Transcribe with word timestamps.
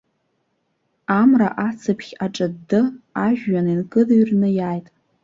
Амра 1.19 1.49
ацыԥхь 1.67 2.11
аҿыдды 2.25 2.81
ажәҩан 3.25 3.67
инкыдҩырны 3.73 4.49
иааит. 4.57 4.87